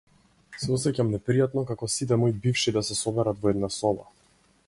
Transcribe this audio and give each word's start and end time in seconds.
Се 0.61 0.69
осеќам 0.77 1.11
непријатно 1.15 1.65
како 1.73 1.91
сите 1.97 2.19
мои 2.23 2.35
бивши 2.47 2.75
да 2.79 2.85
се 2.89 2.99
соберат 3.03 3.43
во 3.45 3.55
една 3.55 3.73
соба. 3.79 4.09